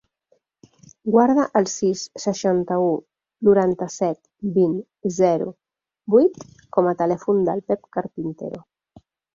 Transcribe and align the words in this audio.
Guarda 1.15 1.43
el 1.59 1.67
sis, 1.73 2.05
seixanta-u, 2.23 2.89
noranta-set, 3.49 4.19
vint, 4.59 4.75
zero, 5.21 5.55
vuit 6.17 6.43
com 6.79 6.95
a 6.95 6.97
telèfon 7.05 7.49
del 7.53 7.67
Pep 7.71 7.91
Carpintero. 7.99 8.69